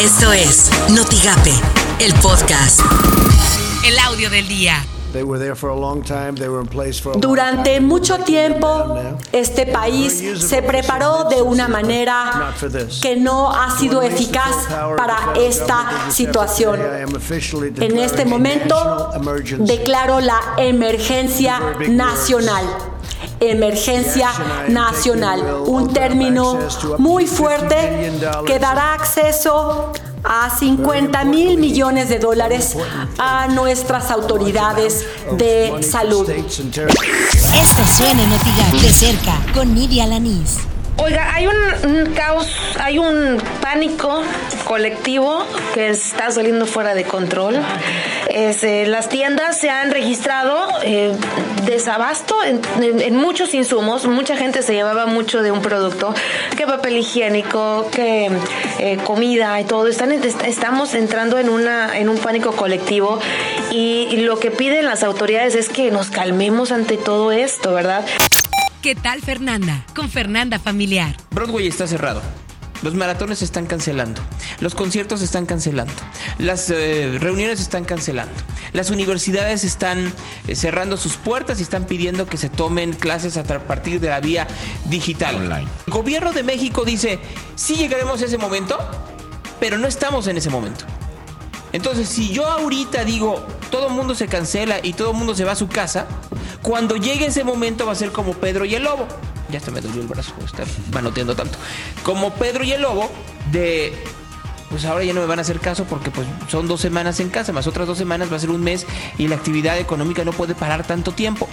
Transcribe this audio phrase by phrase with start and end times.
[0.00, 1.52] Esto es Notigape,
[1.98, 2.80] el podcast.
[3.86, 4.82] El audio del día.
[7.16, 8.98] Durante mucho tiempo,
[9.30, 12.54] este país se preparó de una manera
[13.02, 16.80] que no ha sido eficaz para esta situación.
[17.78, 19.10] En este momento,
[19.58, 21.60] declaro la emergencia
[21.90, 22.64] nacional
[23.40, 24.30] emergencia
[24.68, 26.58] nacional, un término
[26.98, 28.12] muy fuerte
[28.46, 29.92] que dará acceso
[30.22, 32.76] a 50 mil millones de dólares
[33.18, 36.28] a nuestras autoridades de salud.
[36.28, 40.58] Esto suena en de cerca con Nidia Lanís.
[41.02, 42.46] Oiga, hay un, caos,
[42.78, 44.22] hay un pánico
[44.64, 47.56] colectivo que está saliendo fuera de control.
[48.28, 51.12] Eh, las tiendas se han registrado eh,
[51.64, 54.06] desabasto en, muchos insumos.
[54.06, 56.14] Mucha gente se llevaba mucho de un producto,
[56.56, 58.30] que papel higiénico, que
[58.78, 59.86] eh, comida y todo.
[59.88, 63.18] Están, estamos entrando en, una, en un pánico colectivo
[63.70, 68.04] y lo que piden las autoridades es que nos calmemos ante todo esto, ¿verdad?
[68.82, 69.84] ¿Qué tal Fernanda?
[69.94, 71.14] Con Fernanda Familiar.
[71.32, 72.22] Broadway está cerrado.
[72.82, 74.22] Los maratones se están cancelando,
[74.60, 75.92] los conciertos se están cancelando,
[76.38, 78.32] las eh, reuniones se están cancelando,
[78.72, 80.10] las universidades están
[80.48, 84.20] eh, cerrando sus puertas y están pidiendo que se tomen clases a partir de la
[84.20, 84.48] vía
[84.86, 85.34] digital.
[85.34, 85.68] Online.
[85.86, 87.18] El gobierno de México dice,
[87.56, 88.78] sí llegaremos a ese momento,
[89.60, 90.86] pero no estamos en ese momento.
[91.74, 95.44] Entonces, si yo ahorita digo, todo el mundo se cancela y todo el mundo se
[95.44, 96.06] va a su casa,
[96.62, 99.06] cuando llegue ese momento va a ser como Pedro y el lobo.
[99.50, 101.58] Ya se me dolió el brazo estar manoteando tanto.
[102.02, 103.10] Como Pedro y el lobo
[103.50, 103.92] de
[104.70, 107.28] pues ahora ya no me van a hacer caso porque pues son dos semanas en
[107.28, 108.86] casa, más otras dos semanas va a ser un mes
[109.18, 111.48] y la actividad económica no puede parar tanto tiempo.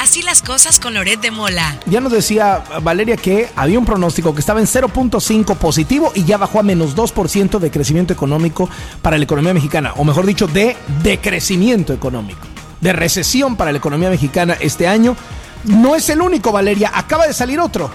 [0.00, 1.78] Así las cosas con Loret de Mola.
[1.86, 6.36] Ya nos decía Valeria que había un pronóstico que estaba en 0.5 positivo y ya
[6.36, 8.68] bajó a menos 2% de crecimiento económico
[9.00, 12.53] para la economía mexicana, o mejor dicho, de decrecimiento económico
[12.84, 15.16] de recesión para la economía mexicana este año.
[15.64, 17.90] No es el único, Valeria, acaba de salir otro.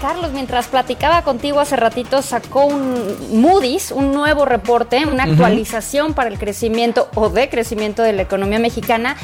[0.00, 6.30] Carlos, mientras platicaba contigo hace ratito, sacó un Moody's, un nuevo reporte, una actualización para
[6.30, 9.16] el crecimiento o decrecimiento de la economía mexicana.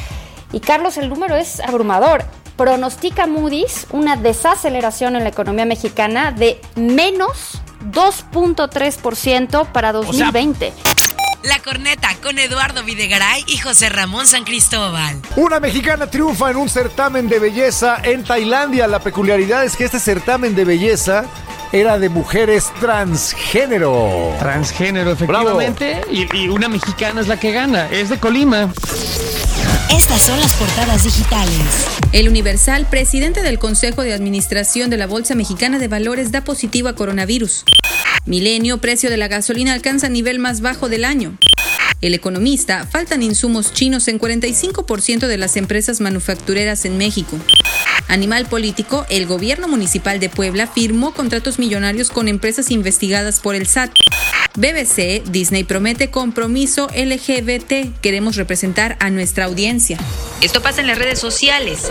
[0.52, 2.24] Y Carlos, el número es abrumador.
[2.56, 7.60] Pronostica Moody's una desaceleración en la economía mexicana de menos
[7.92, 10.72] 2.3% para 2020.
[11.44, 15.20] La Corneta con Eduardo Videgaray y José Ramón San Cristóbal.
[15.36, 18.86] Una mexicana triunfa en un certamen de belleza en Tailandia.
[18.86, 21.26] La peculiaridad es que este certamen de belleza
[21.70, 24.34] era de mujeres transgénero.
[24.38, 26.00] Transgénero, efectivamente.
[26.10, 27.90] Y, y, una mexicana es la que gana.
[27.90, 28.72] Es de Colima.
[29.90, 31.86] Estas son las portadas digitales.
[32.12, 36.88] El Universal, presidente del Consejo de Administración de la Bolsa Mexicana de Valores, da positivo
[36.88, 37.64] a coronavirus.
[38.26, 41.36] Milenio, precio de la gasolina alcanza nivel más bajo del año.
[42.00, 47.38] El economista, faltan insumos chinos en 45% de las empresas manufactureras en México.
[48.08, 53.66] Animal político, el gobierno municipal de Puebla firmó contratos millonarios con empresas investigadas por el
[53.66, 53.92] SAT.
[54.56, 58.00] BBC, Disney promete compromiso LGBT.
[58.00, 59.98] Queremos representar a nuestra audiencia.
[60.40, 61.90] Esto pasa en las redes sociales.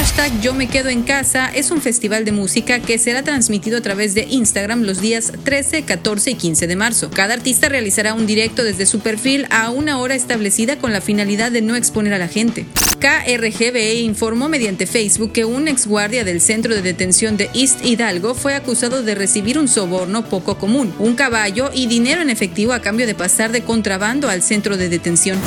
[0.00, 3.80] Hashtag Yo me quedo en casa es un festival de música que será transmitido a
[3.82, 7.10] través de Instagram los días 13, 14 y 15 de marzo.
[7.10, 11.52] Cada artista realizará un directo desde su perfil a una hora establecida con la finalidad
[11.52, 12.64] de no exponer a la gente.
[12.98, 18.54] KRGBE informó mediante Facebook que un exguardia del centro de detención de East Hidalgo fue
[18.54, 23.06] acusado de recibir un soborno poco común, un caballo y dinero en efectivo a cambio
[23.06, 25.38] de pasar de contrabando al centro de detención.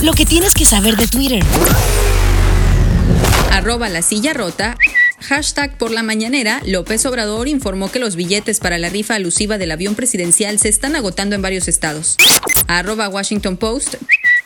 [0.00, 1.44] Lo que tienes que saber de Twitter
[3.62, 4.76] arroba la silla rota,
[5.20, 9.70] hashtag por la mañanera, López Obrador informó que los billetes para la rifa alusiva del
[9.70, 12.16] avión presidencial se están agotando en varios estados.
[12.66, 13.94] Arroba Washington Post,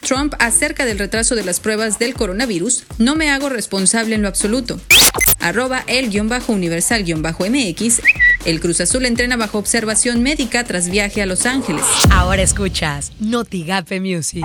[0.03, 4.29] Trump acerca del retraso de las pruebas del coronavirus, no me hago responsable en lo
[4.29, 4.79] absoluto.
[5.41, 8.01] Arroba el-universal-mx,
[8.45, 11.85] el Cruz Azul entrena bajo observación médica tras viaje a Los Ángeles.
[12.11, 14.45] Ahora escuchas Notigape Music.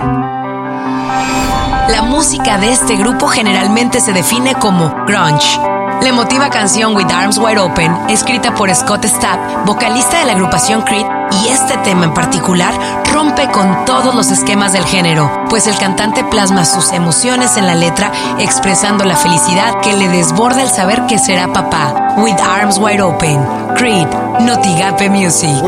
[1.88, 5.58] La música de este grupo generalmente se define como grunge.
[6.02, 10.82] La emotiva canción With Arms Wide Open, escrita por Scott Stapp, vocalista de la agrupación
[10.82, 12.74] Creed, y este tema en particular
[13.12, 17.76] rompe con todos los esquemas del género, pues el cantante plasma sus emociones en la
[17.76, 18.10] letra
[18.40, 22.16] expresando la felicidad que le desborda el saber que será papá.
[22.18, 23.38] With Arms Wide Open,
[23.76, 24.08] Creed,
[24.40, 25.62] Notigape Music.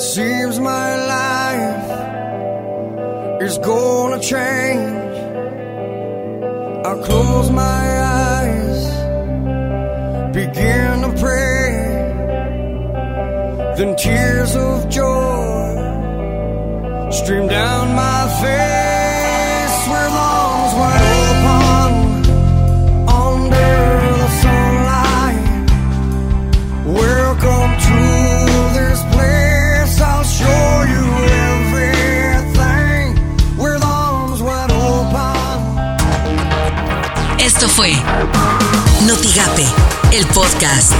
[0.00, 1.90] Seems my life
[3.42, 5.14] is gonna change.
[6.86, 7.82] I close my
[8.24, 8.80] eyes
[10.32, 11.68] begin to pray.
[13.76, 15.76] Then tears of joy
[17.10, 21.09] stream down my face where lawns wide
[37.60, 37.92] Esto fue
[39.02, 39.66] Notigape,
[40.12, 40.94] el podcast.